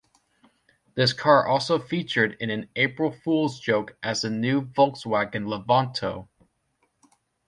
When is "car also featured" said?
1.13-2.35